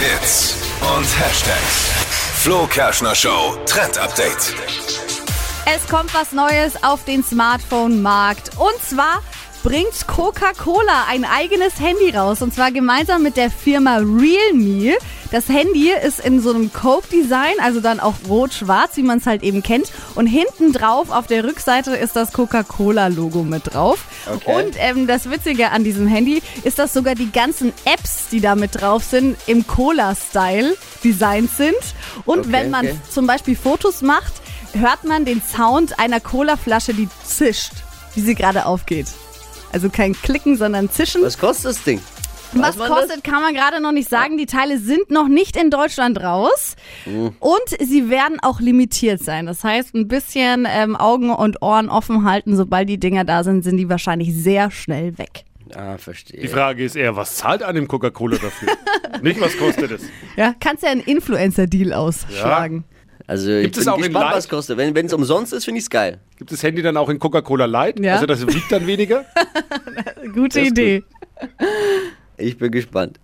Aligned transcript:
Hits 0.00 0.56
und 0.80 1.04
Hashtags. 1.04 1.90
Flo 2.36 2.66
Kerschner 2.66 3.14
Show 3.14 3.54
Trend 3.66 3.98
Update. 3.98 4.54
Es 5.66 5.86
kommt 5.88 6.14
was 6.14 6.32
Neues 6.32 6.82
auf 6.82 7.04
den 7.04 7.22
Smartphone-Markt. 7.22 8.52
Und 8.56 8.82
zwar 8.82 9.22
bringt 9.62 10.06
Coca-Cola 10.06 11.04
ein 11.06 11.26
eigenes 11.26 11.78
Handy 11.80 12.16
raus. 12.16 12.40
Und 12.40 12.54
zwar 12.54 12.72
gemeinsam 12.72 13.22
mit 13.22 13.36
der 13.36 13.50
Firma 13.50 13.96
Realme. 13.98 14.96
Das 15.30 15.48
Handy 15.48 15.90
ist 15.90 16.18
in 16.18 16.40
so 16.40 16.50
einem 16.50 16.72
Cope-Design, 16.72 17.54
also 17.62 17.80
dann 17.80 18.00
auch 18.00 18.14
rot-schwarz, 18.28 18.96
wie 18.96 19.02
man 19.02 19.18
es 19.18 19.26
halt 19.26 19.42
eben 19.42 19.62
kennt. 19.62 19.92
Und 20.16 20.26
hinten 20.26 20.72
drauf 20.72 21.10
auf 21.10 21.26
der 21.26 21.44
Rückseite 21.44 21.94
ist 21.94 22.16
das 22.16 22.32
Coca-Cola-Logo 22.32 23.44
mit 23.44 23.74
drauf. 23.74 24.04
Okay. 24.26 24.64
Und 24.64 24.74
ähm, 24.78 25.06
das 25.06 25.30
Witzige 25.30 25.70
an 25.70 25.84
diesem 25.84 26.08
Handy 26.08 26.42
ist, 26.64 26.78
dass 26.78 26.92
sogar 26.92 27.14
die 27.14 27.30
ganzen 27.30 27.72
Apps, 27.84 28.19
die 28.32 28.40
da 28.40 28.54
mit 28.54 28.80
drauf 28.80 29.04
sind, 29.04 29.36
im 29.46 29.66
Cola-Style 29.66 30.76
designt 31.04 31.50
sind. 31.50 31.74
Und 32.24 32.40
Okay, 32.40 32.52
wenn 32.52 32.70
man 32.70 32.86
okay. 32.86 32.98
zum 33.10 33.26
Beispiel 33.26 33.56
Fotos 33.56 34.02
macht, 34.02 34.32
hört 34.72 35.04
man 35.04 35.24
den 35.24 35.42
Sound 35.42 35.98
einer 35.98 36.20
Colaflasche, 36.20 36.94
die 36.94 37.08
zischt, 37.24 37.72
wie 38.14 38.20
sie 38.20 38.34
gerade 38.34 38.66
aufgeht. 38.66 39.06
Also 39.72 39.88
kein 39.88 40.14
Klicken, 40.14 40.56
sondern 40.56 40.90
Zischen. 40.90 41.22
Was 41.22 41.38
kostet 41.38 41.66
das 41.66 41.82
Ding? 41.84 42.00
Weiß 42.52 42.76
Was 42.78 42.88
kostet, 42.88 43.22
kann 43.22 43.42
man 43.42 43.54
gerade 43.54 43.80
noch 43.80 43.92
nicht 43.92 44.08
sagen. 44.08 44.36
Die 44.36 44.46
Teile 44.46 44.78
sind 44.78 45.10
noch 45.10 45.28
nicht 45.28 45.56
in 45.56 45.70
Deutschland 45.70 46.20
raus. 46.20 46.74
Mhm. 47.06 47.32
Und 47.38 47.60
sie 47.80 48.10
werden 48.10 48.38
auch 48.42 48.58
limitiert 48.60 49.22
sein. 49.22 49.46
Das 49.46 49.62
heißt, 49.62 49.94
ein 49.94 50.08
bisschen 50.08 50.66
ähm, 50.68 50.96
Augen 50.96 51.30
und 51.30 51.62
Ohren 51.62 51.88
offen 51.88 52.24
halten. 52.28 52.56
Sobald 52.56 52.88
die 52.88 52.98
Dinger 52.98 53.24
da 53.24 53.44
sind, 53.44 53.62
sind 53.62 53.76
die 53.76 53.88
wahrscheinlich 53.88 54.34
sehr 54.34 54.72
schnell 54.72 55.16
weg. 55.18 55.44
Ah, 55.76 55.98
verstehe. 55.98 56.40
Die 56.40 56.48
Frage 56.48 56.84
ist 56.84 56.96
eher, 56.96 57.16
was 57.16 57.36
zahlt 57.36 57.62
einem 57.62 57.88
Coca-Cola 57.88 58.36
dafür? 58.36 58.68
Nicht, 59.22 59.40
was 59.40 59.56
kostet 59.56 59.90
es? 59.90 60.02
Ja, 60.36 60.54
kannst 60.60 60.82
ja 60.82 60.90
einen 60.90 61.00
Influencer-Deal 61.02 61.92
ausschlagen. 61.92 62.84
Also 63.26 63.50
Gibt 63.50 63.76
ich 63.76 63.78
es 63.78 63.84
bin 63.84 63.92
auch 63.92 63.96
in 63.98 64.02
gespannt, 64.04 64.24
Light? 64.26 64.36
was 64.36 64.48
kostet. 64.48 64.76
Wenn 64.76 64.96
es 65.06 65.12
umsonst 65.12 65.52
ist, 65.52 65.64
finde 65.64 65.78
ich 65.78 65.84
es 65.84 65.90
geil. 65.90 66.18
Gibt 66.36 66.52
das 66.52 66.62
Handy 66.62 66.82
dann 66.82 66.96
auch 66.96 67.08
in 67.08 67.18
Coca-Cola 67.18 67.66
Light? 67.66 68.00
Ja. 68.00 68.14
Also 68.14 68.26
das 68.26 68.46
wiegt 68.46 68.70
dann 68.72 68.86
weniger? 68.86 69.24
Gute 70.34 70.60
Das 70.60 70.68
Idee. 70.68 71.04
Ich 72.36 72.56
bin 72.58 72.72
gespannt. 72.72 73.18